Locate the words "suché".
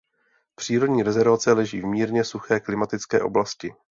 2.23-2.59